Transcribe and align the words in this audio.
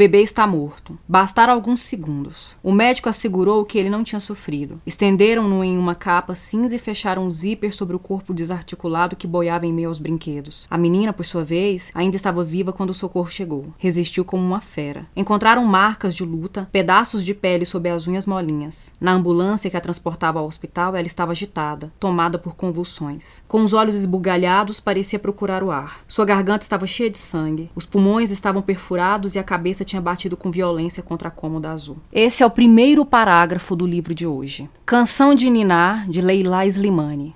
bebê 0.00 0.22
está 0.22 0.46
morto. 0.46 0.98
Bastaram 1.06 1.52
alguns 1.52 1.82
segundos. 1.82 2.56
O 2.62 2.72
médico 2.72 3.10
assegurou 3.10 3.66
que 3.66 3.78
ele 3.78 3.90
não 3.90 4.02
tinha 4.02 4.18
sofrido. 4.18 4.80
Estenderam-no 4.86 5.62
em 5.62 5.76
uma 5.76 5.94
capa 5.94 6.34
cinza 6.34 6.74
e 6.74 6.78
fecharam 6.78 7.26
o 7.26 7.30
zíper 7.30 7.70
sobre 7.74 7.94
o 7.94 7.98
corpo 7.98 8.32
desarticulado 8.32 9.14
que 9.14 9.26
boiava 9.26 9.66
em 9.66 9.72
meio 9.74 9.88
aos 9.88 9.98
brinquedos. 9.98 10.66
A 10.70 10.78
menina, 10.78 11.12
por 11.12 11.26
sua 11.26 11.44
vez, 11.44 11.90
ainda 11.94 12.16
estava 12.16 12.42
viva 12.42 12.72
quando 12.72 12.88
o 12.88 12.94
socorro 12.94 13.30
chegou. 13.30 13.74
Resistiu 13.76 14.24
como 14.24 14.42
uma 14.42 14.58
fera. 14.58 15.06
Encontraram 15.14 15.66
marcas 15.66 16.14
de 16.14 16.24
luta, 16.24 16.66
pedaços 16.72 17.22
de 17.22 17.34
pele 17.34 17.66
sob 17.66 17.90
as 17.90 18.08
unhas 18.08 18.24
molinhas. 18.24 18.94
Na 18.98 19.12
ambulância 19.12 19.68
que 19.68 19.76
a 19.76 19.82
transportava 19.82 20.38
ao 20.38 20.46
hospital, 20.46 20.96
ela 20.96 21.06
estava 21.06 21.32
agitada, 21.32 21.92
tomada 22.00 22.38
por 22.38 22.56
convulsões. 22.56 23.42
Com 23.46 23.62
os 23.62 23.74
olhos 23.74 23.94
esbugalhados, 23.94 24.80
parecia 24.80 25.18
procurar 25.18 25.62
o 25.62 25.70
ar. 25.70 26.00
Sua 26.08 26.24
garganta 26.24 26.64
estava 26.64 26.86
cheia 26.86 27.10
de 27.10 27.18
sangue, 27.18 27.70
os 27.74 27.84
pulmões 27.84 28.30
estavam 28.30 28.62
perfurados 28.62 29.34
e 29.34 29.38
a 29.38 29.44
cabeça 29.44 29.84
tinha 29.90 30.00
batido 30.00 30.36
com 30.36 30.50
violência 30.50 31.02
contra 31.02 31.28
a 31.28 31.30
cômoda 31.32 31.70
azul. 31.70 31.96
Esse 32.12 32.42
é 32.42 32.46
o 32.46 32.50
primeiro 32.50 33.04
parágrafo 33.04 33.74
do 33.74 33.86
livro 33.86 34.14
de 34.14 34.26
hoje. 34.26 34.68
Canção 34.86 35.34
de 35.34 35.50
Ninar, 35.50 36.08
de 36.08 36.20
Leila 36.20 36.64
Slimani. 36.66 37.34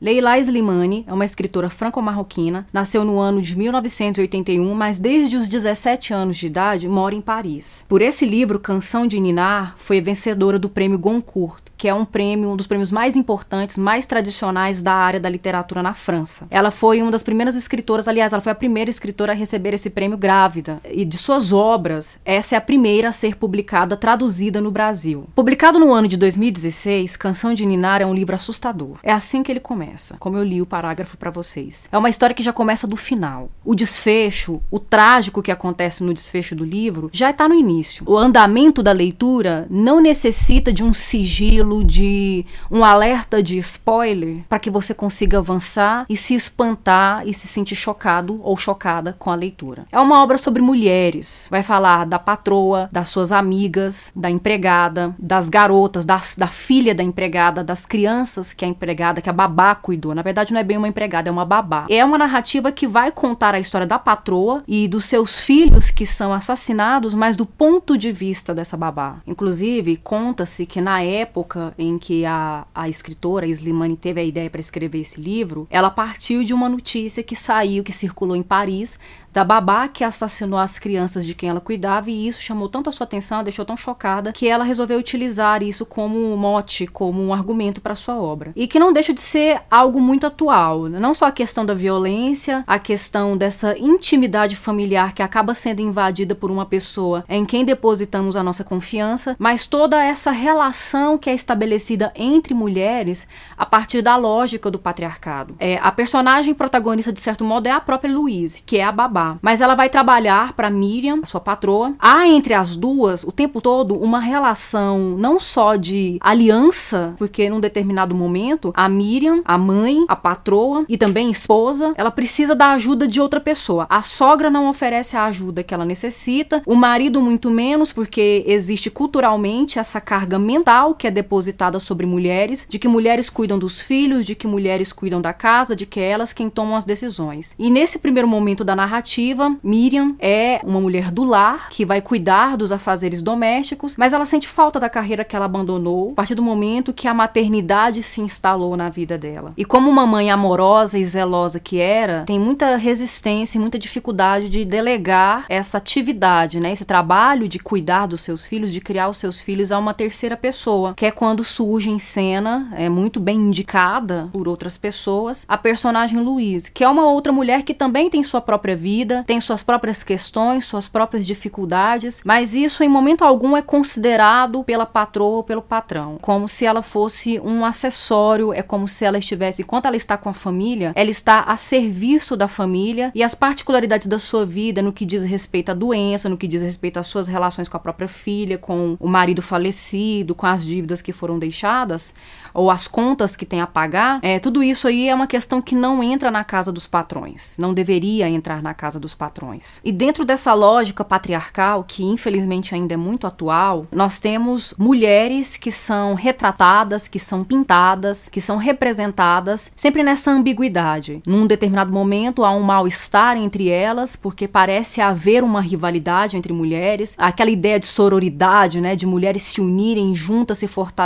Leila 0.00 0.38
Slimani 0.38 1.04
é 1.06 1.12
uma 1.12 1.26
escritora 1.26 1.68
franco-marroquina, 1.68 2.66
nasceu 2.72 3.04
no 3.04 3.18
ano 3.18 3.42
de 3.42 3.54
1981, 3.54 4.74
mas 4.74 4.98
desde 4.98 5.36
os 5.36 5.46
17 5.46 6.14
anos 6.14 6.38
de 6.38 6.46
idade 6.46 6.88
mora 6.88 7.14
em 7.14 7.20
Paris. 7.20 7.84
Por 7.86 8.00
esse 8.00 8.24
livro, 8.24 8.58
Canção 8.58 9.06
de 9.06 9.20
Ninar, 9.20 9.74
foi 9.76 10.00
vencedora 10.00 10.58
do 10.58 10.70
prêmio 10.70 10.98
Goncourt, 10.98 11.64
que 11.80 11.88
é 11.88 11.94
um 11.94 12.04
prêmio, 12.04 12.50
um 12.50 12.56
dos 12.56 12.66
prêmios 12.66 12.92
mais 12.92 13.16
importantes, 13.16 13.78
mais 13.78 14.04
tradicionais 14.04 14.82
da 14.82 14.92
área 14.92 15.18
da 15.18 15.30
literatura 15.30 15.82
na 15.82 15.94
França. 15.94 16.46
Ela 16.50 16.70
foi 16.70 17.00
uma 17.00 17.10
das 17.10 17.22
primeiras 17.22 17.56
escritoras, 17.56 18.06
aliás, 18.06 18.34
ela 18.34 18.42
foi 18.42 18.52
a 18.52 18.54
primeira 18.54 18.90
escritora 18.90 19.32
a 19.32 19.34
receber 19.34 19.72
esse 19.72 19.88
prêmio 19.88 20.18
grávida. 20.18 20.78
E 20.84 21.06
de 21.06 21.16
suas 21.16 21.54
obras, 21.54 22.20
essa 22.22 22.54
é 22.54 22.58
a 22.58 22.60
primeira 22.60 23.08
a 23.08 23.12
ser 23.12 23.34
publicada, 23.34 23.96
traduzida 23.96 24.60
no 24.60 24.70
Brasil. 24.70 25.24
Publicado 25.34 25.78
no 25.78 25.90
ano 25.90 26.06
de 26.06 26.18
2016, 26.18 27.16
Canção 27.16 27.54
de 27.54 27.64
Ninar 27.64 28.02
é 28.02 28.06
um 28.06 28.12
livro 28.12 28.36
assustador. 28.36 28.98
É 29.02 29.10
assim 29.10 29.42
que 29.42 29.50
ele 29.50 29.58
começa, 29.58 30.18
como 30.18 30.36
eu 30.36 30.44
li 30.44 30.60
o 30.60 30.66
parágrafo 30.66 31.16
para 31.16 31.30
vocês. 31.30 31.88
É 31.90 31.96
uma 31.96 32.10
história 32.10 32.36
que 32.36 32.42
já 32.42 32.52
começa 32.52 32.86
do 32.86 32.96
final. 32.96 33.48
O 33.64 33.74
desfecho, 33.74 34.60
o 34.70 34.78
trágico 34.78 35.40
que 35.40 35.50
acontece 35.50 36.04
no 36.04 36.12
desfecho 36.12 36.54
do 36.54 36.62
livro, 36.62 37.08
já 37.10 37.30
está 37.30 37.48
no 37.48 37.54
início. 37.54 38.04
O 38.06 38.18
andamento 38.18 38.82
da 38.82 38.92
leitura 38.92 39.66
não 39.70 39.98
necessita 39.98 40.70
de 40.70 40.84
um 40.84 40.92
sigilo 40.92 41.69
de 41.84 42.44
um 42.70 42.84
alerta 42.84 43.42
de 43.42 43.56
spoiler 43.58 44.42
para 44.48 44.58
que 44.58 44.70
você 44.70 44.92
consiga 44.92 45.38
avançar 45.38 46.04
e 46.08 46.16
se 46.16 46.34
espantar 46.34 47.26
e 47.26 47.32
se 47.32 47.46
sentir 47.46 47.76
chocado 47.76 48.40
ou 48.42 48.56
chocada 48.56 49.14
com 49.18 49.30
a 49.30 49.34
leitura. 49.34 49.86
É 49.92 49.98
uma 49.98 50.22
obra 50.22 50.36
sobre 50.36 50.60
mulheres. 50.60 51.48
Vai 51.50 51.62
falar 51.62 52.04
da 52.04 52.18
patroa, 52.18 52.88
das 52.92 53.08
suas 53.08 53.32
amigas, 53.32 54.12
da 54.14 54.30
empregada, 54.30 55.14
das 55.18 55.48
garotas, 55.48 56.04
das, 56.04 56.34
da 56.36 56.48
filha 56.48 56.94
da 56.94 57.02
empregada, 57.02 57.62
das 57.62 57.86
crianças 57.86 58.52
que 58.52 58.64
a 58.64 58.68
empregada, 58.68 59.20
que 59.20 59.30
a 59.30 59.32
babá 59.32 59.74
cuidou. 59.74 60.14
Na 60.14 60.22
verdade, 60.22 60.52
não 60.52 60.60
é 60.60 60.64
bem 60.64 60.76
uma 60.76 60.88
empregada, 60.88 61.28
é 61.28 61.32
uma 61.32 61.44
babá. 61.44 61.86
É 61.88 62.04
uma 62.04 62.18
narrativa 62.18 62.72
que 62.72 62.86
vai 62.86 63.12
contar 63.12 63.54
a 63.54 63.60
história 63.60 63.86
da 63.86 63.98
patroa 63.98 64.62
e 64.66 64.88
dos 64.88 65.04
seus 65.04 65.38
filhos 65.38 65.90
que 65.90 66.06
são 66.06 66.32
assassinados, 66.32 67.14
mas 67.14 67.36
do 67.36 67.46
ponto 67.46 67.96
de 67.96 68.12
vista 68.12 68.54
dessa 68.54 68.76
babá. 68.76 69.16
Inclusive, 69.26 69.96
conta-se 69.96 70.66
que 70.66 70.80
na 70.80 71.02
época 71.02 71.59
época 71.60 71.74
em 71.78 71.98
que 71.98 72.24
a, 72.24 72.66
a 72.74 72.88
escritora 72.88 73.46
Slimane 73.46 73.96
teve 73.96 74.20
a 74.20 74.24
ideia 74.24 74.48
para 74.48 74.60
escrever 74.60 75.00
esse 75.00 75.20
livro, 75.20 75.66
ela 75.70 75.90
partiu 75.90 76.42
de 76.42 76.54
uma 76.54 76.68
notícia 76.68 77.22
que 77.22 77.36
saiu, 77.36 77.84
que 77.84 77.92
circulou 77.92 78.34
em 78.34 78.42
Paris, 78.42 78.98
da 79.32 79.44
babá 79.44 79.86
que 79.86 80.02
assassinou 80.02 80.58
as 80.58 80.78
crianças 80.78 81.24
de 81.24 81.34
quem 81.34 81.48
ela 81.48 81.60
cuidava 81.60 82.10
e 82.10 82.26
isso 82.26 82.42
chamou 82.42 82.68
tanto 82.68 82.88
a 82.88 82.92
sua 82.92 83.04
atenção, 83.04 83.38
a 83.38 83.42
deixou 83.42 83.64
tão 83.64 83.76
chocada 83.76 84.32
que 84.32 84.48
ela 84.48 84.64
resolveu 84.64 84.98
utilizar 84.98 85.62
isso 85.62 85.86
como 85.86 86.36
mote, 86.36 86.86
como 86.86 87.22
um 87.22 87.32
argumento 87.32 87.80
para 87.80 87.94
sua 87.94 88.20
obra. 88.20 88.52
E 88.56 88.66
que 88.66 88.78
não 88.78 88.92
deixa 88.92 89.12
de 89.12 89.20
ser 89.20 89.62
algo 89.70 90.00
muito 90.00 90.26
atual, 90.26 90.88
não 90.88 91.14
só 91.14 91.26
a 91.26 91.32
questão 91.32 91.64
da 91.64 91.74
violência, 91.74 92.64
a 92.66 92.78
questão 92.78 93.36
dessa 93.36 93.78
intimidade 93.78 94.56
familiar 94.56 95.14
que 95.14 95.22
acaba 95.22 95.54
sendo 95.54 95.80
invadida 95.80 96.34
por 96.34 96.50
uma 96.50 96.66
pessoa 96.66 97.24
em 97.28 97.44
quem 97.44 97.64
depositamos 97.64 98.36
a 98.36 98.42
nossa 98.42 98.64
confiança, 98.64 99.36
mas 99.38 99.66
toda 99.66 100.02
essa 100.02 100.30
relação 100.30 101.16
que 101.16 101.30
é 101.30 101.34
estabelecida 101.50 102.12
entre 102.14 102.54
mulheres 102.54 103.26
a 103.58 103.66
partir 103.66 104.02
da 104.02 104.16
lógica 104.16 104.70
do 104.70 104.78
patriarcado. 104.78 105.54
É, 105.58 105.78
a 105.82 105.90
personagem 105.90 106.54
protagonista 106.54 107.12
de 107.12 107.20
certo 107.20 107.44
modo 107.44 107.66
é 107.66 107.72
a 107.72 107.80
própria 107.80 108.12
Louise, 108.12 108.62
que 108.64 108.78
é 108.78 108.84
a 108.84 108.92
babá. 108.92 109.36
Mas 109.42 109.60
ela 109.60 109.74
vai 109.74 109.88
trabalhar 109.88 110.52
para 110.52 110.70
Miriam, 110.70 111.24
sua 111.24 111.40
patroa. 111.40 111.94
Há 111.98 112.28
entre 112.28 112.54
as 112.54 112.76
duas, 112.76 113.24
o 113.24 113.32
tempo 113.32 113.60
todo, 113.60 113.94
uma 113.94 114.20
relação 114.20 115.16
não 115.18 115.40
só 115.40 115.74
de 115.74 116.18
aliança, 116.20 117.14
porque 117.18 117.50
num 117.50 117.60
determinado 117.60 118.14
momento, 118.14 118.72
a 118.76 118.88
Miriam, 118.88 119.42
a 119.44 119.58
mãe, 119.58 120.04
a 120.08 120.14
patroa 120.14 120.84
e 120.88 120.96
também 120.96 121.30
esposa, 121.30 121.92
ela 121.96 122.10
precisa 122.10 122.54
da 122.54 122.72
ajuda 122.72 123.08
de 123.08 123.20
outra 123.20 123.40
pessoa. 123.40 123.86
A 123.90 124.02
sogra 124.02 124.50
não 124.50 124.68
oferece 124.68 125.16
a 125.16 125.24
ajuda 125.24 125.62
que 125.62 125.74
ela 125.74 125.84
necessita, 125.84 126.62
o 126.64 126.76
marido 126.76 127.20
muito 127.20 127.50
menos, 127.50 127.92
porque 127.92 128.44
existe 128.46 128.90
culturalmente 128.90 129.78
essa 129.78 130.00
carga 130.00 130.38
mental 130.38 130.94
que 130.94 131.06
é 131.06 131.10
depositada 131.10 131.39
sobre 131.80 132.06
mulheres, 132.06 132.66
de 132.68 132.78
que 132.78 132.88
mulheres 132.88 133.30
cuidam 133.30 133.58
dos 133.58 133.80
filhos, 133.80 134.26
de 134.26 134.34
que 134.34 134.46
mulheres 134.46 134.92
cuidam 134.92 135.20
da 135.20 135.32
casa, 135.32 135.74
de 135.74 135.86
que 135.86 136.00
é 136.00 136.10
elas 136.10 136.32
quem 136.32 136.50
tomam 136.50 136.76
as 136.76 136.84
decisões. 136.84 137.54
E 137.58 137.70
nesse 137.70 137.98
primeiro 137.98 138.28
momento 138.28 138.64
da 138.64 138.76
narrativa, 138.76 139.00
narrativa, 139.00 139.56
Miriam 139.62 140.14
é 140.18 140.60
uma 140.64 140.80
mulher 140.80 141.10
do 141.10 141.24
lar 141.24 141.68
que 141.70 141.84
vai 141.84 142.02
cuidar 142.02 142.56
dos 142.56 142.72
afazeres 142.72 143.22
domésticos, 143.22 143.96
mas 143.96 144.12
ela 144.12 144.24
sente 144.24 144.48
falta 144.48 144.78
da 144.78 144.88
carreira 144.88 145.24
que 145.24 145.34
ela 145.34 145.44
abandonou 145.44 146.12
a 146.12 146.14
partir 146.14 146.34
do 146.34 146.42
momento 146.42 146.92
que 146.92 147.08
a 147.08 147.14
maternidade 147.14 148.02
se 148.02 148.20
instalou 148.20 148.76
na 148.76 148.88
vida 148.88 149.16
dela. 149.16 149.52
E 149.56 149.64
como 149.64 149.90
uma 149.90 150.06
mãe 150.06 150.30
amorosa 150.30 150.98
e 150.98 151.04
zelosa 151.04 151.60
que 151.60 151.78
era, 151.78 152.24
tem 152.24 152.38
muita 152.38 152.76
resistência 152.76 153.58
e 153.58 153.60
muita 153.60 153.78
dificuldade 153.78 154.48
de 154.48 154.64
delegar 154.64 155.46
essa 155.48 155.78
atividade, 155.78 156.60
né, 156.60 156.72
esse 156.72 156.84
trabalho 156.84 157.48
de 157.48 157.58
cuidar 157.58 158.06
dos 158.06 158.20
seus 158.20 158.44
filhos, 158.44 158.72
de 158.72 158.80
criar 158.80 159.08
os 159.08 159.16
seus 159.16 159.40
filhos 159.40 159.72
a 159.72 159.78
uma 159.78 159.94
terceira 159.94 160.36
pessoa, 160.36 160.94
que 160.94 161.06
é 161.06 161.10
quando 161.20 161.44
surge 161.44 161.90
em 161.90 161.98
cena, 161.98 162.72
é 162.74 162.88
muito 162.88 163.20
bem 163.20 163.36
indicada 163.36 164.30
por 164.32 164.48
outras 164.48 164.78
pessoas, 164.78 165.44
a 165.46 165.58
personagem 165.58 166.18
Louise, 166.18 166.70
que 166.72 166.82
é 166.82 166.88
uma 166.88 167.10
outra 167.10 167.30
mulher 167.30 167.62
que 167.62 167.74
também 167.74 168.08
tem 168.08 168.22
sua 168.22 168.40
própria 168.40 168.74
vida 168.74 169.22
tem 169.26 169.38
suas 169.38 169.62
próprias 169.62 170.02
questões, 170.02 170.64
suas 170.64 170.88
próprias 170.88 171.26
dificuldades, 171.26 172.22
mas 172.24 172.54
isso 172.54 172.82
em 172.82 172.88
momento 172.88 173.22
algum 173.22 173.54
é 173.54 173.60
considerado 173.60 174.64
pela 174.64 174.86
patroa 174.86 175.36
ou 175.36 175.44
pelo 175.44 175.60
patrão, 175.60 176.16
como 176.22 176.48
se 176.48 176.64
ela 176.64 176.80
fosse 176.80 177.38
um 177.40 177.66
acessório, 177.66 178.54
é 178.54 178.62
como 178.62 178.88
se 178.88 179.04
ela 179.04 179.18
estivesse, 179.18 179.60
enquanto 179.60 179.84
ela 179.84 179.96
está 179.96 180.16
com 180.16 180.30
a 180.30 180.32
família, 180.32 180.92
ela 180.94 181.10
está 181.10 181.40
a 181.40 181.58
serviço 181.58 182.34
da 182.34 182.48
família 182.48 183.12
e 183.14 183.22
as 183.22 183.34
particularidades 183.34 184.06
da 184.06 184.18
sua 184.18 184.46
vida 184.46 184.80
no 184.80 184.90
que 184.90 185.04
diz 185.04 185.22
respeito 185.22 185.70
à 185.70 185.74
doença, 185.74 186.30
no 186.30 186.38
que 186.38 186.48
diz 186.48 186.62
respeito 186.62 186.98
às 186.98 187.08
suas 187.08 187.28
relações 187.28 187.68
com 187.68 187.76
a 187.76 187.80
própria 187.80 188.08
filha, 188.08 188.56
com 188.56 188.96
o 188.98 189.06
marido 189.06 189.42
falecido, 189.42 190.34
com 190.34 190.46
as 190.46 190.64
dívidas 190.64 191.02
que 191.02 191.09
foram 191.12 191.38
deixadas, 191.38 192.14
ou 192.52 192.70
as 192.70 192.86
contas 192.86 193.36
que 193.36 193.46
tem 193.46 193.60
a 193.60 193.66
pagar, 193.66 194.18
é, 194.22 194.38
tudo 194.38 194.62
isso 194.62 194.88
aí 194.88 195.08
é 195.08 195.14
uma 195.14 195.26
questão 195.26 195.62
que 195.62 195.74
não 195.74 196.02
entra 196.02 196.30
na 196.30 196.44
casa 196.44 196.72
dos 196.72 196.86
patrões, 196.86 197.56
não 197.58 197.72
deveria 197.72 198.28
entrar 198.28 198.62
na 198.62 198.74
casa 198.74 198.98
dos 198.98 199.14
patrões. 199.14 199.80
E 199.84 199.92
dentro 199.92 200.24
dessa 200.24 200.52
lógica 200.54 201.04
patriarcal, 201.04 201.84
que 201.86 202.04
infelizmente 202.04 202.74
ainda 202.74 202.94
é 202.94 202.96
muito 202.96 203.26
atual, 203.26 203.86
nós 203.92 204.18
temos 204.18 204.74
mulheres 204.78 205.56
que 205.56 205.70
são 205.70 206.14
retratadas, 206.14 207.06
que 207.08 207.18
são 207.18 207.44
pintadas, 207.44 208.28
que 208.28 208.40
são 208.40 208.56
representadas, 208.56 209.70
sempre 209.74 210.02
nessa 210.02 210.30
ambiguidade. 210.30 211.22
Num 211.26 211.46
determinado 211.46 211.92
momento 211.92 212.44
há 212.44 212.50
um 212.50 212.62
mal-estar 212.62 213.36
entre 213.36 213.68
elas, 213.68 214.16
porque 214.16 214.48
parece 214.48 215.00
haver 215.00 215.42
uma 215.42 215.60
rivalidade 215.60 216.36
entre 216.36 216.52
mulheres, 216.52 217.14
aquela 217.18 217.50
ideia 217.50 217.78
de 217.78 217.86
sororidade, 217.86 218.80
né, 218.80 218.96
de 218.96 219.06
mulheres 219.06 219.42
se 219.42 219.60
unirem 219.60 220.14
juntas, 220.14 220.58
se 220.58 220.68
fortalecerem, 220.68 220.99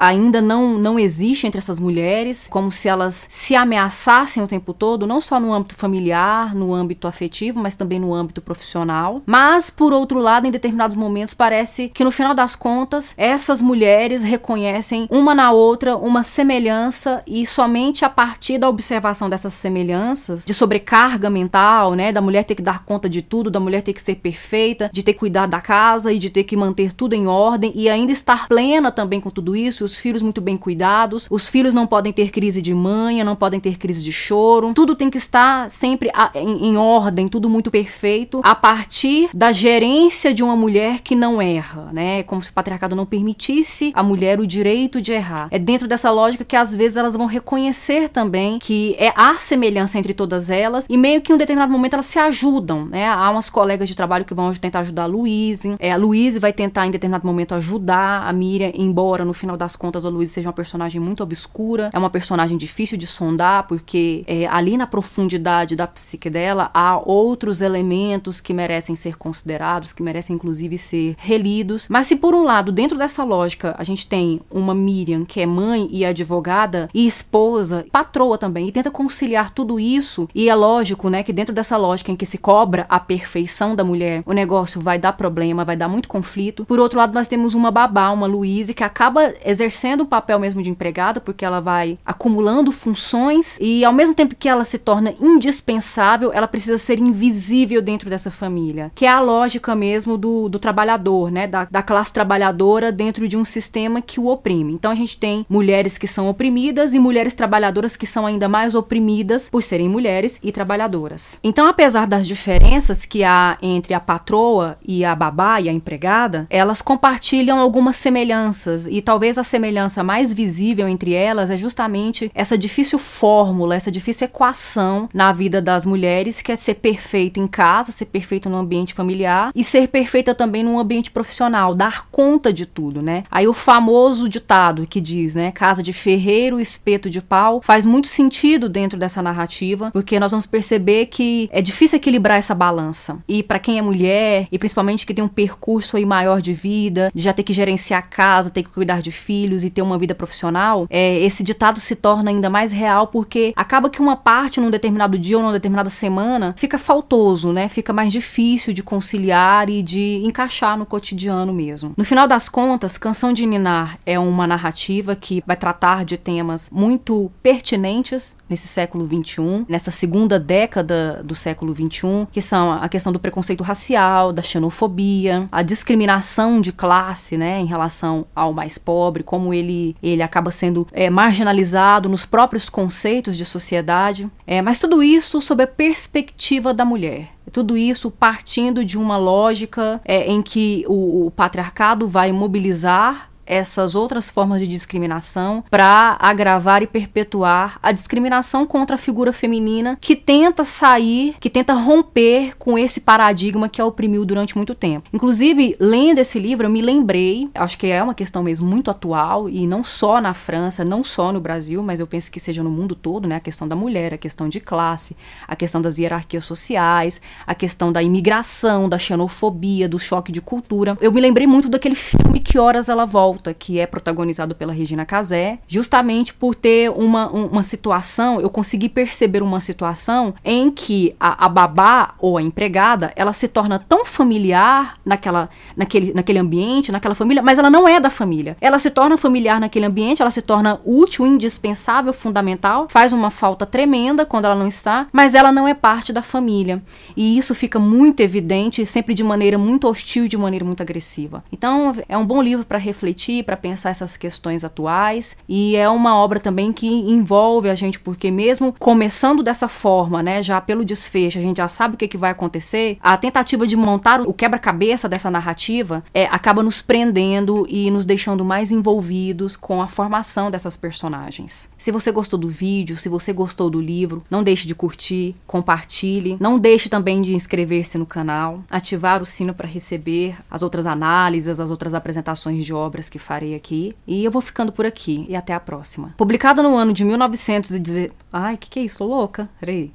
ainda 0.00 0.40
não 0.40 0.64
não, 0.78 0.98
existe 0.98 1.46
entre 1.46 1.58
essas 1.58 1.80
mulheres, 1.80 2.46
como 2.50 2.70
se 2.70 2.88
elas 2.88 3.26
se 3.28 3.54
ameaçassem 3.54 4.42
o 4.42 4.46
tempo 4.46 4.72
todo, 4.72 5.06
não 5.06 5.20
só 5.20 5.38
no 5.38 5.52
âmbito 5.52 5.74
familiar, 5.74 6.54
no 6.54 6.72
âmbito 6.72 7.06
afetivo, 7.06 7.60
mas 7.60 7.76
também 7.76 7.98
no 7.98 8.14
âmbito 8.14 8.40
profissional. 8.40 9.22
Mas, 9.26 9.70
por 9.70 9.92
outro 9.92 10.18
lado, 10.18 10.46
em 10.46 10.50
determinados 10.50 10.96
momentos, 10.96 11.34
parece 11.34 11.88
que 11.88 12.04
no 12.04 12.10
final 12.10 12.34
das 12.34 12.54
contas, 12.54 13.14
essas 13.16 13.60
mulheres 13.60 14.22
reconhecem 14.22 15.06
uma 15.10 15.34
na 15.34 15.50
outra 15.50 15.96
uma 15.96 16.22
semelhança 16.22 17.22
e 17.26 17.46
somente 17.46 18.04
a 18.04 18.08
partir 18.08 18.58
da 18.58 18.68
observação 18.68 19.28
dessas 19.28 19.54
semelhanças, 19.54 20.44
de 20.44 20.54
sobrecarga 20.54 21.28
mental, 21.30 21.94
né, 21.94 22.12
da 22.12 22.20
mulher 22.20 22.44
ter 22.44 22.54
que 22.54 22.62
dar 22.62 22.84
conta 22.84 23.08
de 23.08 23.22
tudo, 23.22 23.50
da 23.50 23.60
mulher 23.60 23.82
ter 23.82 23.92
que 23.92 24.02
ser 24.02 24.16
perfeita, 24.16 24.90
de 24.92 25.02
ter 25.02 25.12
que 25.12 25.18
cuidar 25.18 25.46
da 25.46 25.60
casa 25.60 26.12
e 26.12 26.18
de 26.18 26.30
ter 26.30 26.44
que 26.44 26.56
manter 26.56 26.92
tudo 26.92 27.14
em 27.14 27.26
ordem 27.26 27.72
e 27.74 27.88
ainda 27.88 28.12
estar 28.12 28.48
plena 28.48 28.90
também 28.90 29.20
com 29.24 29.30
tudo 29.30 29.56
isso, 29.56 29.86
os 29.86 29.96
filhos 29.96 30.20
muito 30.20 30.42
bem 30.42 30.56
cuidados, 30.56 31.26
os 31.30 31.48
filhos 31.48 31.72
não 31.72 31.86
podem 31.86 32.12
ter 32.12 32.30
crise 32.30 32.60
de 32.60 32.74
manha, 32.74 33.24
não 33.24 33.34
podem 33.34 33.58
ter 33.58 33.78
crise 33.78 34.02
de 34.02 34.12
choro, 34.12 34.74
tudo 34.74 34.94
tem 34.94 35.08
que 35.08 35.16
estar 35.16 35.70
sempre 35.70 36.10
em, 36.34 36.66
em 36.66 36.76
ordem, 36.76 37.26
tudo 37.26 37.48
muito 37.48 37.70
perfeito, 37.70 38.42
a 38.44 38.54
partir 38.54 39.30
da 39.34 39.50
gerência 39.50 40.34
de 40.34 40.42
uma 40.42 40.54
mulher 40.54 41.00
que 41.00 41.14
não 41.14 41.40
erra, 41.40 41.88
né? 41.90 42.22
Como 42.24 42.42
se 42.42 42.50
o 42.50 42.52
patriarcado 42.52 42.94
não 42.94 43.06
permitisse 43.06 43.92
a 43.94 44.02
mulher 44.02 44.38
o 44.38 44.46
direito 44.46 45.00
de 45.00 45.12
errar. 45.12 45.48
É 45.50 45.58
dentro 45.58 45.88
dessa 45.88 46.10
lógica 46.10 46.44
que 46.44 46.54
às 46.54 46.76
vezes 46.76 46.98
elas 46.98 47.16
vão 47.16 47.26
reconhecer 47.26 48.10
também 48.10 48.58
que 48.58 48.94
é 48.98 49.10
a 49.16 49.38
semelhança 49.38 49.98
entre 49.98 50.12
todas 50.12 50.50
elas 50.50 50.86
e 50.90 50.98
meio 50.98 51.22
que 51.22 51.32
em 51.32 51.34
um 51.34 51.38
determinado 51.38 51.72
momento 51.72 51.94
elas 51.94 52.06
se 52.06 52.18
ajudam, 52.18 52.84
né? 52.84 53.08
Há 53.08 53.30
umas 53.30 53.48
colegas 53.48 53.88
de 53.88 53.96
trabalho 53.96 54.26
que 54.26 54.34
vão 54.34 54.52
tentar 54.52 54.80
ajudar 54.80 55.04
a 55.04 55.06
Louise, 55.06 55.76
é, 55.78 55.92
a 55.92 55.96
Louise 55.96 56.38
vai 56.38 56.52
tentar 56.52 56.86
em 56.86 56.90
determinado 56.90 57.26
momento 57.26 57.54
ajudar 57.54 58.28
a 58.28 58.32
Miriam, 58.32 58.70
embora 58.74 59.13
no 59.22 59.34
final 59.34 59.54
das 59.54 59.76
contas 59.76 60.06
a 60.06 60.08
Louise 60.08 60.32
seja 60.32 60.48
uma 60.48 60.54
personagem 60.54 60.98
muito 60.98 61.22
obscura, 61.22 61.90
é 61.92 61.98
uma 61.98 62.08
personagem 62.08 62.56
difícil 62.56 62.96
de 62.96 63.06
sondar 63.06 63.66
porque 63.68 64.24
é, 64.26 64.46
ali 64.46 64.78
na 64.78 64.86
profundidade 64.86 65.76
da 65.76 65.86
psique 65.86 66.30
dela 66.30 66.70
há 66.72 66.98
outros 66.98 67.60
elementos 67.60 68.40
que 68.40 68.54
merecem 68.54 68.96
ser 68.96 69.18
considerados, 69.18 69.92
que 69.92 70.02
merecem 70.02 70.36
inclusive 70.36 70.78
ser 70.78 71.14
relidos. 71.18 71.86
Mas 71.90 72.06
se 72.06 72.16
por 72.16 72.34
um 72.34 72.44
lado, 72.44 72.72
dentro 72.72 72.96
dessa 72.96 73.22
lógica, 73.24 73.74
a 73.78 73.84
gente 73.84 74.06
tem 74.06 74.40
uma 74.50 74.74
Miriam 74.74 75.24
que 75.26 75.40
é 75.40 75.46
mãe 75.46 75.88
e 75.90 76.04
advogada 76.04 76.88
e 76.94 77.06
esposa, 77.06 77.84
patroa 77.92 78.38
também, 78.38 78.68
e 78.68 78.72
tenta 78.72 78.90
conciliar 78.90 79.50
tudo 79.50 79.78
isso, 79.78 80.28
e 80.34 80.48
é 80.48 80.54
lógico, 80.54 81.10
né, 81.10 81.22
que 81.22 81.32
dentro 81.32 81.54
dessa 81.54 81.76
lógica 81.76 82.10
em 82.10 82.16
que 82.16 82.24
se 82.24 82.38
cobra 82.38 82.86
a 82.88 82.98
perfeição 82.98 83.74
da 83.74 83.84
mulher, 83.84 84.22
o 84.24 84.32
negócio 84.32 84.80
vai 84.80 84.98
dar 84.98 85.12
problema, 85.12 85.64
vai 85.64 85.76
dar 85.76 85.88
muito 85.88 86.08
conflito. 86.08 86.64
Por 86.64 86.78
outro 86.78 86.98
lado, 86.98 87.12
nós 87.12 87.28
temos 87.28 87.54
uma 87.54 87.70
babá, 87.70 88.10
uma 88.10 88.26
Louise, 88.26 88.72
que 88.74 88.84
acaba 88.84 89.03
exercendo 89.44 90.02
o 90.02 90.06
papel 90.06 90.38
mesmo 90.38 90.62
de 90.62 90.70
empregada, 90.70 91.20
porque 91.20 91.44
ela 91.44 91.60
vai 91.60 91.98
acumulando 92.04 92.72
funções 92.72 93.58
e 93.60 93.84
ao 93.84 93.92
mesmo 93.92 94.14
tempo 94.14 94.34
que 94.34 94.48
ela 94.48 94.64
se 94.64 94.78
torna 94.78 95.14
indispensável, 95.20 96.32
ela 96.32 96.48
precisa 96.48 96.78
ser 96.78 96.98
invisível 96.98 97.80
dentro 97.80 98.08
dessa 98.10 98.30
família, 98.30 98.92
que 98.94 99.06
é 99.06 99.08
a 99.08 99.20
lógica 99.20 99.74
mesmo 99.74 100.16
do, 100.16 100.48
do 100.48 100.58
trabalhador, 100.58 101.30
né, 101.30 101.46
da, 101.46 101.66
da 101.70 101.82
classe 101.82 102.12
trabalhadora 102.12 102.92
dentro 102.92 103.26
de 103.28 103.36
um 103.36 103.44
sistema 103.44 104.00
que 104.00 104.20
o 104.20 104.26
oprime. 104.26 104.72
Então 104.72 104.90
a 104.90 104.94
gente 104.94 105.18
tem 105.18 105.46
mulheres 105.48 105.98
que 105.98 106.06
são 106.06 106.28
oprimidas 106.28 106.92
e 106.92 106.98
mulheres 106.98 107.34
trabalhadoras 107.34 107.96
que 107.96 108.06
são 108.06 108.26
ainda 108.26 108.48
mais 108.48 108.74
oprimidas 108.74 109.48
por 109.50 109.62
serem 109.62 109.88
mulheres 109.88 110.38
e 110.42 110.52
trabalhadoras. 110.52 111.38
Então, 111.42 111.66
apesar 111.66 112.06
das 112.06 112.26
diferenças 112.26 113.04
que 113.04 113.24
há 113.24 113.56
entre 113.62 113.94
a 113.94 114.00
patroa 114.00 114.76
e 114.86 115.04
a 115.04 115.14
babá 115.14 115.60
e 115.60 115.68
a 115.68 115.72
empregada, 115.72 116.46
elas 116.50 116.80
compartilham 116.80 117.58
algumas 117.58 117.96
semelhanças 117.96 118.86
e 118.94 119.02
talvez 119.02 119.36
a 119.38 119.42
semelhança 119.42 120.04
mais 120.04 120.32
visível 120.32 120.86
entre 120.86 121.14
elas 121.14 121.50
é 121.50 121.56
justamente 121.56 122.30
essa 122.32 122.56
difícil 122.56 122.96
fórmula, 122.96 123.74
essa 123.74 123.90
difícil 123.90 124.26
equação 124.26 125.08
na 125.12 125.32
vida 125.32 125.60
das 125.60 125.84
mulheres 125.84 126.40
que 126.40 126.52
é 126.52 126.56
ser 126.56 126.74
perfeita 126.74 127.40
em 127.40 127.48
casa, 127.48 127.90
ser 127.90 128.04
perfeita 128.04 128.48
no 128.48 128.56
ambiente 128.56 128.94
familiar 128.94 129.50
e 129.52 129.64
ser 129.64 129.88
perfeita 129.88 130.32
também 130.32 130.62
no 130.62 130.78
ambiente 130.78 131.10
profissional, 131.10 131.74
dar 131.74 132.06
conta 132.12 132.52
de 132.52 132.66
tudo, 132.66 133.02
né? 133.02 133.24
Aí 133.32 133.48
o 133.48 133.52
famoso 133.52 134.28
ditado 134.28 134.86
que 134.86 135.00
diz, 135.00 135.34
né, 135.34 135.50
casa 135.50 135.82
de 135.82 135.92
ferreiro, 135.92 136.60
espeto 136.60 137.10
de 137.10 137.20
pau, 137.20 137.60
faz 137.62 137.84
muito 137.84 138.06
sentido 138.06 138.68
dentro 138.68 138.96
dessa 138.96 139.20
narrativa, 139.20 139.90
porque 139.90 140.20
nós 140.20 140.30
vamos 140.30 140.46
perceber 140.46 141.06
que 141.06 141.48
é 141.50 141.60
difícil 141.60 141.96
equilibrar 141.96 142.38
essa 142.38 142.54
balança. 142.54 143.18
E 143.26 143.42
para 143.42 143.58
quem 143.58 143.76
é 143.76 143.82
mulher, 143.82 144.46
e 144.52 144.56
principalmente 144.56 145.04
que 145.04 145.12
tem 145.12 145.24
um 145.24 145.28
percurso 145.28 145.96
aí 145.96 146.06
maior 146.06 146.40
de 146.40 146.54
vida, 146.54 147.10
de 147.12 147.24
já 147.24 147.32
ter 147.32 147.42
que 147.42 147.52
gerenciar 147.52 147.98
a 147.98 148.02
casa, 148.06 148.50
ter 148.50 148.62
que 148.62 148.83
cuidar 148.84 149.00
de 149.00 149.10
filhos 149.10 149.64
e 149.64 149.70
ter 149.70 149.80
uma 149.80 149.96
vida 149.96 150.14
profissional, 150.14 150.86
é, 150.90 151.18
esse 151.20 151.42
ditado 151.42 151.80
se 151.80 151.96
torna 151.96 152.30
ainda 152.30 152.50
mais 152.50 152.70
real 152.70 153.06
porque 153.06 153.54
acaba 153.56 153.88
que 153.88 154.00
uma 154.00 154.14
parte 154.14 154.60
num 154.60 154.70
determinado 154.70 155.18
dia 155.18 155.38
ou 155.38 155.42
numa 155.42 155.54
determinada 155.54 155.88
semana 155.88 156.54
fica 156.58 156.76
faltoso, 156.76 157.50
né? 157.50 157.66
Fica 157.66 157.94
mais 157.94 158.12
difícil 158.12 158.74
de 158.74 158.82
conciliar 158.82 159.70
e 159.70 159.82
de 159.82 160.20
encaixar 160.22 160.76
no 160.76 160.84
cotidiano 160.84 161.50
mesmo. 161.50 161.94
No 161.96 162.04
final 162.04 162.28
das 162.28 162.50
contas, 162.50 162.98
Canção 162.98 163.32
de 163.32 163.46
Ninar 163.46 163.98
é 164.04 164.18
uma 164.18 164.46
narrativa 164.46 165.16
que 165.16 165.42
vai 165.46 165.56
tratar 165.56 166.04
de 166.04 166.18
temas 166.18 166.68
muito 166.70 167.32
pertinentes 167.42 168.36
nesse 168.50 168.68
século 168.68 169.08
XXI, 169.08 169.64
nessa 169.66 169.90
segunda 169.90 170.38
década 170.38 171.22
do 171.24 171.34
século 171.34 171.74
XXI, 171.74 172.28
que 172.30 172.42
são 172.42 172.72
a 172.72 172.88
questão 172.88 173.12
do 173.12 173.18
preconceito 173.18 173.64
racial, 173.64 174.30
da 174.30 174.42
xenofobia, 174.42 175.48
a 175.50 175.62
discriminação 175.62 176.60
de 176.60 176.72
classe, 176.72 177.38
né, 177.38 177.60
em 177.60 177.66
relação 177.66 178.26
ao 178.34 178.52
mais 178.52 178.73
pobre, 178.78 179.22
como 179.22 179.52
ele, 179.52 179.96
ele 180.02 180.22
acaba 180.22 180.50
sendo 180.50 180.86
é, 180.92 181.08
marginalizado 181.10 182.08
nos 182.08 182.26
próprios 182.26 182.68
conceitos 182.68 183.36
de 183.36 183.44
sociedade. 183.44 184.30
É, 184.46 184.60
mas 184.62 184.78
tudo 184.78 185.02
isso 185.02 185.40
sob 185.40 185.62
a 185.62 185.66
perspectiva 185.66 186.72
da 186.72 186.84
mulher. 186.84 187.28
Tudo 187.52 187.76
isso 187.76 188.10
partindo 188.10 188.84
de 188.84 188.98
uma 188.98 189.16
lógica 189.16 190.00
é, 190.04 190.30
em 190.30 190.42
que 190.42 190.84
o, 190.88 191.26
o 191.26 191.30
patriarcado 191.30 192.08
vai 192.08 192.32
mobilizar 192.32 193.30
essas 193.46 193.94
outras 193.94 194.30
formas 194.30 194.60
de 194.60 194.66
discriminação 194.66 195.64
para 195.70 196.16
agravar 196.20 196.82
e 196.82 196.86
perpetuar 196.86 197.78
a 197.82 197.92
discriminação 197.92 198.66
contra 198.66 198.96
a 198.96 198.98
figura 198.98 199.32
feminina 199.32 199.98
que 200.00 200.16
tenta 200.16 200.64
sair, 200.64 201.36
que 201.38 201.50
tenta 201.50 201.74
romper 201.74 202.56
com 202.58 202.78
esse 202.78 203.00
paradigma 203.00 203.68
que 203.68 203.80
a 203.80 203.86
oprimiu 203.86 204.24
durante 204.24 204.56
muito 204.56 204.74
tempo. 204.74 205.08
Inclusive, 205.12 205.76
lendo 205.78 206.18
esse 206.18 206.38
livro, 206.38 206.66
eu 206.66 206.70
me 206.70 206.80
lembrei, 206.80 207.48
acho 207.54 207.78
que 207.78 207.86
é 207.86 208.02
uma 208.02 208.14
questão 208.14 208.42
mesmo 208.42 208.66
muito 208.66 208.90
atual 208.90 209.48
e 209.48 209.66
não 209.66 209.84
só 209.84 210.20
na 210.20 210.34
França, 210.34 210.84
não 210.84 211.04
só 211.04 211.32
no 211.32 211.40
Brasil, 211.40 211.82
mas 211.82 212.00
eu 212.00 212.06
penso 212.06 212.30
que 212.30 212.40
seja 212.40 212.62
no 212.62 212.70
mundo 212.70 212.94
todo, 212.94 213.28
né? 213.28 213.36
A 213.36 213.40
questão 213.40 213.68
da 213.68 213.76
mulher, 213.76 214.14
a 214.14 214.18
questão 214.18 214.48
de 214.48 214.60
classe, 214.60 215.16
a 215.46 215.56
questão 215.56 215.80
das 215.80 215.98
hierarquias 215.98 216.44
sociais, 216.44 217.20
a 217.46 217.54
questão 217.54 217.92
da 217.92 218.02
imigração, 218.02 218.88
da 218.88 218.98
xenofobia, 218.98 219.88
do 219.88 219.98
choque 219.98 220.32
de 220.32 220.40
cultura. 220.40 220.96
Eu 221.00 221.12
me 221.12 221.20
lembrei 221.20 221.46
muito 221.46 221.68
daquele 221.68 221.94
filme 221.94 222.40
Que 222.40 222.58
Horas 222.58 222.88
Ela 222.88 223.04
Volta 223.04 223.33
Volta, 223.34 223.52
que 223.52 223.80
é 223.80 223.86
protagonizado 223.86 224.54
pela 224.54 224.72
Regina 224.72 225.04
Casé, 225.04 225.58
justamente 225.66 226.32
por 226.32 226.54
ter 226.54 226.88
uma, 226.90 227.28
uma 227.28 227.64
situação, 227.64 228.40
eu 228.40 228.48
consegui 228.48 228.88
perceber 228.88 229.42
uma 229.42 229.58
situação 229.58 230.34
em 230.44 230.70
que 230.70 231.16
a, 231.18 231.46
a 231.46 231.48
babá 231.48 232.14
ou 232.20 232.38
a 232.38 232.42
empregada, 232.42 233.12
ela 233.16 233.32
se 233.32 233.48
torna 233.48 233.76
tão 233.78 234.04
familiar 234.04 234.98
naquela, 235.04 235.50
naquele, 235.76 236.14
naquele 236.14 236.38
ambiente, 236.38 236.92
naquela 236.92 237.14
família, 237.14 237.42
mas 237.42 237.58
ela 237.58 237.68
não 237.68 237.88
é 237.88 237.98
da 237.98 238.08
família. 238.08 238.56
Ela 238.60 238.78
se 238.78 238.88
torna 238.88 239.16
familiar 239.16 239.58
naquele 239.58 239.86
ambiente, 239.86 240.22
ela 240.22 240.30
se 240.30 240.40
torna 240.40 240.80
útil, 240.84 241.26
indispensável, 241.26 242.12
fundamental, 242.12 242.86
faz 242.88 243.12
uma 243.12 243.30
falta 243.30 243.66
tremenda 243.66 244.24
quando 244.24 244.44
ela 244.44 244.54
não 244.54 244.68
está, 244.68 245.08
mas 245.12 245.34
ela 245.34 245.50
não 245.50 245.66
é 245.66 245.74
parte 245.74 246.12
da 246.12 246.22
família. 246.22 246.80
E 247.16 247.36
isso 247.36 247.52
fica 247.52 247.80
muito 247.80 248.20
evidente, 248.20 248.86
sempre 248.86 249.12
de 249.12 249.24
maneira 249.24 249.58
muito 249.58 249.88
hostil, 249.88 250.28
de 250.28 250.36
maneira 250.36 250.64
muito 250.64 250.82
agressiva. 250.82 251.42
Então, 251.50 251.92
é 252.08 252.16
um 252.16 252.24
bom 252.24 252.40
livro 252.40 252.64
para 252.64 252.78
refletir 252.78 253.23
refletir, 253.24 253.44
para 253.44 253.56
pensar 253.56 253.90
essas 253.90 254.16
questões 254.16 254.64
atuais. 254.64 255.36
E 255.48 255.76
é 255.76 255.88
uma 255.88 256.16
obra 256.16 256.38
também 256.38 256.72
que 256.72 256.86
envolve 256.86 257.68
a 257.68 257.74
gente, 257.74 257.98
porque 257.98 258.30
mesmo 258.30 258.74
começando 258.78 259.42
dessa 259.42 259.68
forma, 259.68 260.22
né, 260.22 260.42
já 260.42 260.60
pelo 260.60 260.84
desfecho, 260.84 261.38
a 261.38 261.42
gente 261.42 261.58
já 261.58 261.68
sabe 261.68 261.94
o 261.94 261.98
que, 261.98 262.08
que 262.08 262.18
vai 262.18 262.30
acontecer, 262.30 262.98
a 263.00 263.16
tentativa 263.16 263.66
de 263.66 263.76
montar 263.76 264.20
o 264.22 264.32
quebra-cabeça 264.32 265.08
dessa 265.08 265.30
narrativa 265.30 266.04
é, 266.12 266.26
acaba 266.26 266.62
nos 266.62 266.82
prendendo 266.82 267.66
e 267.68 267.90
nos 267.90 268.04
deixando 268.04 268.44
mais 268.44 268.70
envolvidos 268.70 269.56
com 269.56 269.80
a 269.80 269.86
formação 269.86 270.50
dessas 270.50 270.76
personagens. 270.76 271.68
Se 271.78 271.90
você 271.90 272.10
gostou 272.12 272.38
do 272.38 272.48
vídeo, 272.48 272.96
se 272.96 273.08
você 273.08 273.32
gostou 273.32 273.70
do 273.70 273.80
livro, 273.80 274.22
não 274.30 274.42
deixe 274.42 274.66
de 274.66 274.74
curtir, 274.74 275.34
compartilhe, 275.46 276.36
não 276.40 276.58
deixe 276.58 276.88
também 276.88 277.22
de 277.22 277.34
inscrever-se 277.34 277.98
no 277.98 278.06
canal, 278.06 278.62
ativar 278.70 279.22
o 279.22 279.26
sino 279.26 279.54
para 279.54 279.68
receber 279.68 280.36
as 280.50 280.62
outras 280.62 280.86
análises, 280.86 281.60
as 281.60 281.70
outras 281.70 281.94
apresentações 281.94 282.64
de 282.64 282.72
obras 282.72 283.08
que 283.14 283.18
farei 283.18 283.54
aqui. 283.54 283.96
E 284.08 284.24
eu 284.24 284.30
vou 284.30 284.42
ficando 284.42 284.72
por 284.72 284.84
aqui. 284.84 285.24
E 285.28 285.36
até 285.36 285.54
a 285.54 285.60
próxima. 285.60 286.12
Publicado 286.16 286.64
no 286.64 286.76
ano 286.76 286.92
de 286.92 287.04
1910. 287.04 288.10
Ai, 288.32 288.56
que 288.56 288.68
que 288.68 288.80
é 288.80 288.82
isso? 288.82 288.98
Tô 288.98 289.06
louca. 289.06 289.48
Peraí. 289.60 289.92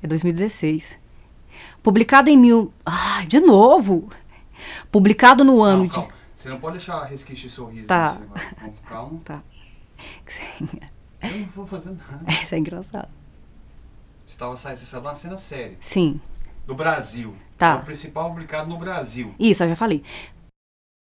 É 0.00 0.06
2016. 0.06 0.96
Publicado 1.82 2.30
em 2.30 2.36
mil. 2.36 2.72
De 3.26 3.40
novo! 3.40 4.08
Publicado 4.90 5.42
no 5.42 5.62
ano 5.62 5.82
não, 5.82 5.88
calma. 5.88 6.08
de. 6.08 6.14
Você 6.36 6.48
não 6.48 6.60
pode 6.60 6.76
deixar 6.76 7.02
resquício 7.04 7.48
de 7.48 7.54
sorriso. 7.54 7.88
Tá. 7.88 8.18
Calma. 8.86 9.20
Tá. 9.24 9.42
Eu 11.20 11.38
não 11.38 11.46
vou 11.46 11.66
fazer 11.66 11.90
nada. 11.90 12.24
Isso 12.40 12.54
é 12.54 12.58
engraçado. 12.58 13.08
Você 14.24 14.36
tava 14.38 14.56
saindo, 14.56 14.78
você 14.78 14.86
saiu 14.86 15.00
de 15.00 15.08
uma 15.08 15.14
cena 15.16 15.36
séria. 15.36 15.76
Sim. 15.80 16.20
Do 16.66 16.74
Brasil. 16.74 17.34
Tá. 17.58 17.76
O 17.76 17.84
principal 17.84 18.28
publicado 18.30 18.68
no 18.68 18.78
Brasil. 18.78 19.34
Isso, 19.40 19.64
eu 19.64 19.70
já 19.70 19.76
falei. 19.76 20.04